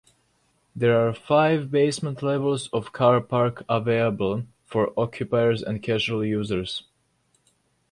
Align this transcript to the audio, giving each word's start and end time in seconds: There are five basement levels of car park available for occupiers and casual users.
There 0.75 0.99
are 1.07 1.13
five 1.13 1.69
basement 1.69 2.23
levels 2.23 2.69
of 2.69 2.91
car 2.91 3.21
park 3.21 3.63
available 3.69 4.45
for 4.65 4.99
occupiers 4.99 5.61
and 5.61 5.83
casual 5.83 6.25
users. 6.25 6.85